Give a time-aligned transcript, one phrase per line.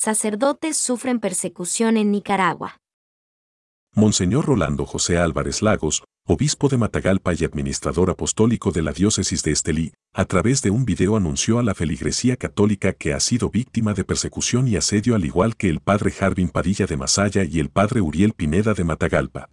[0.00, 2.78] Sacerdotes sufren persecución en Nicaragua.
[3.96, 9.50] Monseñor Rolando José Álvarez Lagos, obispo de Matagalpa y administrador apostólico de la diócesis de
[9.50, 13.92] Estelí, a través de un video anunció a la feligresía católica que ha sido víctima
[13.92, 17.68] de persecución y asedio al igual que el padre Jarvin Padilla de Masaya y el
[17.68, 19.50] padre Uriel Pineda de Matagalpa.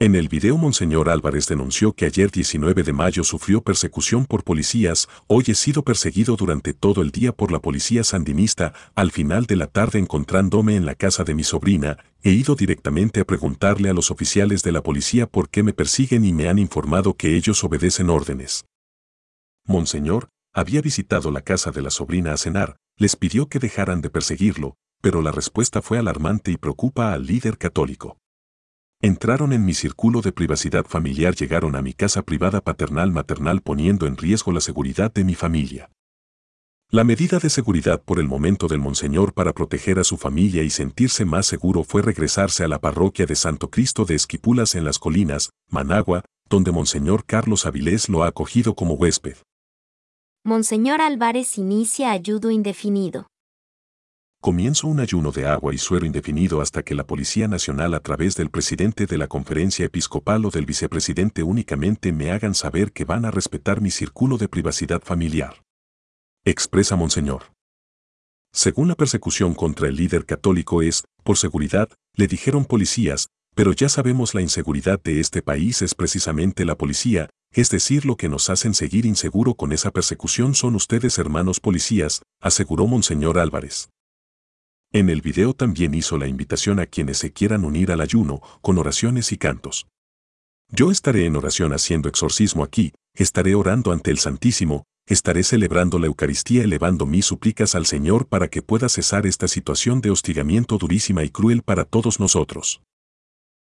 [0.00, 5.08] En el video Monseñor Álvarez denunció que ayer 19 de mayo sufrió persecución por policías,
[5.26, 9.56] hoy he sido perseguido durante todo el día por la policía sandinista, al final de
[9.56, 13.92] la tarde encontrándome en la casa de mi sobrina, he ido directamente a preguntarle a
[13.92, 17.64] los oficiales de la policía por qué me persiguen y me han informado que ellos
[17.64, 18.66] obedecen órdenes.
[19.66, 24.10] Monseñor, había visitado la casa de la sobrina a cenar, les pidió que dejaran de
[24.10, 28.16] perseguirlo, pero la respuesta fue alarmante y preocupa al líder católico.
[29.00, 34.08] Entraron en mi círculo de privacidad familiar, llegaron a mi casa privada paternal maternal poniendo
[34.08, 35.88] en riesgo la seguridad de mi familia.
[36.90, 40.70] La medida de seguridad por el momento del Monseñor para proteger a su familia y
[40.70, 44.98] sentirse más seguro fue regresarse a la parroquia de Santo Cristo de Esquipulas en las
[44.98, 49.36] colinas, Managua, donde Monseñor Carlos Avilés lo ha acogido como huésped.
[50.44, 53.28] Monseñor Álvarez inicia ayudo indefinido.
[54.40, 58.36] Comienzo un ayuno de agua y suero indefinido hasta que la Policía Nacional a través
[58.36, 63.24] del presidente de la conferencia episcopal o del vicepresidente únicamente me hagan saber que van
[63.24, 65.64] a respetar mi círculo de privacidad familiar.
[66.44, 67.52] Expresa Monseñor.
[68.52, 73.88] Según la persecución contra el líder católico es, por seguridad, le dijeron policías, pero ya
[73.88, 78.50] sabemos la inseguridad de este país es precisamente la policía, es decir, lo que nos
[78.50, 83.88] hacen seguir inseguro con esa persecución son ustedes hermanos policías, aseguró Monseñor Álvarez.
[84.92, 88.78] En el video también hizo la invitación a quienes se quieran unir al ayuno, con
[88.78, 89.86] oraciones y cantos.
[90.70, 96.06] Yo estaré en oración haciendo exorcismo aquí, estaré orando ante el Santísimo, estaré celebrando la
[96.06, 101.22] Eucaristía elevando mis súplicas al Señor para que pueda cesar esta situación de hostigamiento durísima
[101.22, 102.80] y cruel para todos nosotros.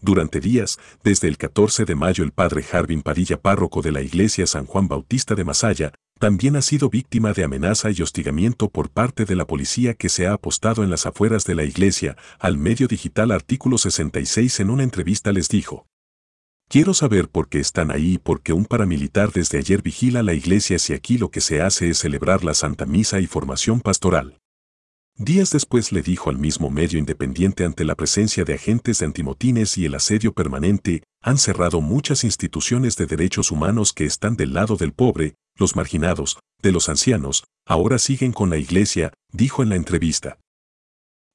[0.00, 4.46] Durante días, desde el 14 de mayo el padre Jarvin Padilla, párroco de la iglesia
[4.46, 5.92] San Juan Bautista de Masaya,
[6.24, 10.26] también ha sido víctima de amenaza y hostigamiento por parte de la policía que se
[10.26, 12.16] ha apostado en las afueras de la iglesia.
[12.38, 15.84] Al medio digital artículo 66 en una entrevista les dijo.
[16.70, 20.32] Quiero saber por qué están ahí y por qué un paramilitar desde ayer vigila la
[20.32, 24.38] iglesia si aquí lo que se hace es celebrar la Santa Misa y formación pastoral.
[25.18, 29.76] Días después le dijo al mismo medio independiente ante la presencia de agentes de antimotines
[29.76, 34.76] y el asedio permanente, han cerrado muchas instituciones de derechos humanos que están del lado
[34.76, 39.76] del pobre, los marginados, de los ancianos, ahora siguen con la iglesia, dijo en la
[39.76, 40.38] entrevista.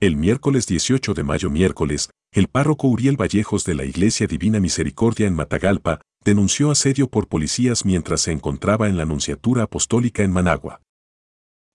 [0.00, 5.26] El miércoles 18 de mayo miércoles, el párroco Uriel Vallejos de la Iglesia Divina Misericordia
[5.26, 10.80] en Matagalpa denunció asedio por policías mientras se encontraba en la Anunciatura Apostólica en Managua.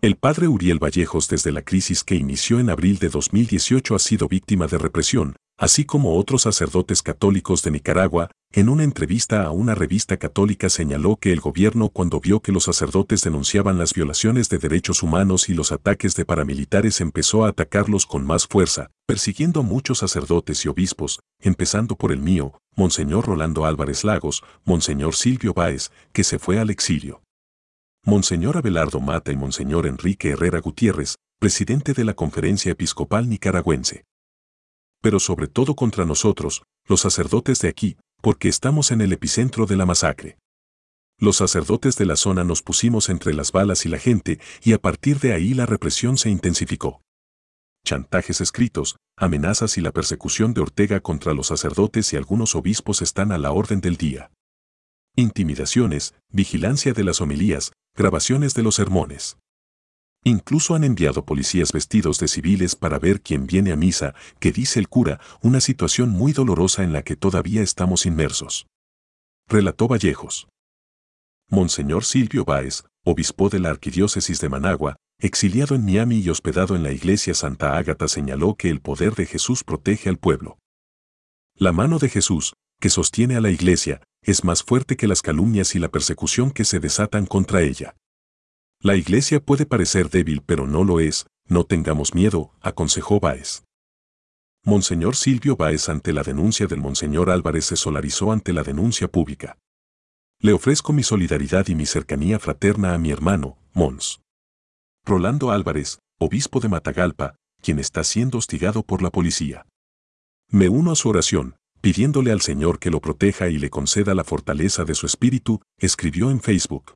[0.00, 4.28] El padre Uriel Vallejos desde la crisis que inició en abril de 2018 ha sido
[4.28, 9.74] víctima de represión, así como otros sacerdotes católicos de Nicaragua, en una entrevista a una
[9.74, 14.58] revista católica señaló que el gobierno cuando vio que los sacerdotes denunciaban las violaciones de
[14.58, 19.62] derechos humanos y los ataques de paramilitares empezó a atacarlos con más fuerza, persiguiendo a
[19.64, 25.90] muchos sacerdotes y obispos, empezando por el mío, Monseñor Rolando Álvarez Lagos, Monseñor Silvio Báez,
[26.12, 27.22] que se fue al exilio.
[28.04, 34.04] Monseñor Abelardo Mata y Monseñor Enrique Herrera Gutiérrez, presidente de la Conferencia Episcopal Nicaragüense.
[35.02, 39.76] Pero sobre todo contra nosotros, los sacerdotes de aquí, porque estamos en el epicentro de
[39.76, 40.38] la masacre.
[41.18, 44.78] Los sacerdotes de la zona nos pusimos entre las balas y la gente, y a
[44.78, 47.02] partir de ahí la represión se intensificó.
[47.84, 53.30] Chantajes escritos, amenazas y la persecución de Ortega contra los sacerdotes y algunos obispos están
[53.30, 54.30] a la orden del día.
[55.14, 59.36] Intimidaciones, vigilancia de las homilías, grabaciones de los sermones.
[60.26, 64.80] Incluso han enviado policías vestidos de civiles para ver quién viene a misa, que dice
[64.80, 68.66] el cura, una situación muy dolorosa en la que todavía estamos inmersos.
[69.46, 70.48] Relató Vallejos.
[71.50, 76.82] Monseñor Silvio Báez, obispo de la Arquidiócesis de Managua, exiliado en Miami y hospedado en
[76.82, 80.56] la iglesia Santa Ágata, señaló que el poder de Jesús protege al pueblo.
[81.54, 85.74] La mano de Jesús, que sostiene a la iglesia, es más fuerte que las calumnias
[85.74, 87.94] y la persecución que se desatan contra ella.
[88.84, 93.64] La iglesia puede parecer débil pero no lo es, no tengamos miedo, aconsejó Báez.
[94.62, 99.56] Monseñor Silvio Báez ante la denuncia del Monseñor Álvarez se solarizó ante la denuncia pública.
[100.38, 104.20] Le ofrezco mi solidaridad y mi cercanía fraterna a mi hermano, Mons.
[105.06, 109.64] Rolando Álvarez, obispo de Matagalpa, quien está siendo hostigado por la policía.
[110.50, 114.24] Me uno a su oración, pidiéndole al Señor que lo proteja y le conceda la
[114.24, 116.92] fortaleza de su espíritu, escribió en Facebook.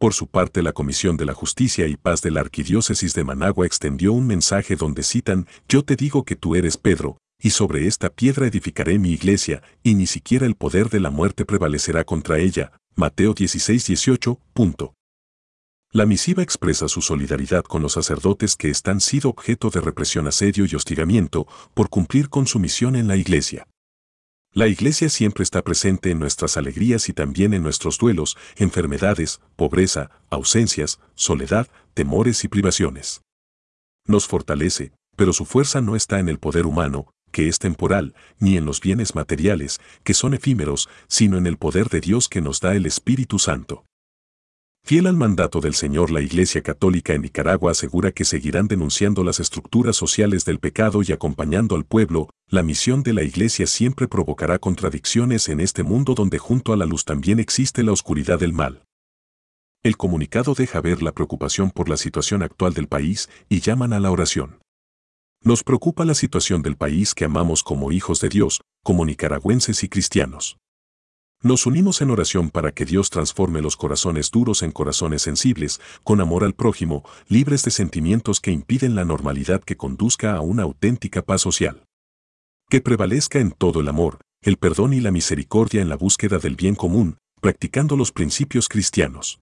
[0.00, 3.66] Por su parte, la Comisión de la Justicia y Paz de la Arquidiócesis de Managua
[3.66, 8.08] extendió un mensaje donde citan, Yo te digo que tú eres Pedro, y sobre esta
[8.08, 12.72] piedra edificaré mi iglesia, y ni siquiera el poder de la muerte prevalecerá contra ella.
[12.96, 14.40] Mateo 16, 18.
[14.54, 14.94] Punto.
[15.92, 20.64] La misiva expresa su solidaridad con los sacerdotes que están sido objeto de represión, asedio
[20.64, 23.66] y hostigamiento por cumplir con su misión en la iglesia.
[24.52, 30.10] La iglesia siempre está presente en nuestras alegrías y también en nuestros duelos, enfermedades, pobreza,
[30.28, 33.22] ausencias, soledad, temores y privaciones.
[34.08, 38.56] Nos fortalece, pero su fuerza no está en el poder humano, que es temporal, ni
[38.56, 42.58] en los bienes materiales, que son efímeros, sino en el poder de Dios que nos
[42.58, 43.84] da el Espíritu Santo.
[44.82, 49.38] Fiel al mandato del Señor, la Iglesia Católica en Nicaragua asegura que seguirán denunciando las
[49.38, 52.28] estructuras sociales del pecado y acompañando al pueblo.
[52.48, 56.86] La misión de la Iglesia siempre provocará contradicciones en este mundo donde junto a la
[56.86, 58.82] luz también existe la oscuridad del mal.
[59.84, 64.00] El comunicado deja ver la preocupación por la situación actual del país y llaman a
[64.00, 64.58] la oración.
[65.42, 69.88] Nos preocupa la situación del país que amamos como hijos de Dios, como nicaragüenses y
[69.88, 70.58] cristianos.
[71.42, 76.20] Nos unimos en oración para que Dios transforme los corazones duros en corazones sensibles, con
[76.20, 81.22] amor al prójimo, libres de sentimientos que impiden la normalidad que conduzca a una auténtica
[81.22, 81.82] paz social.
[82.68, 86.56] Que prevalezca en todo el amor, el perdón y la misericordia en la búsqueda del
[86.56, 89.40] bien común, practicando los principios cristianos.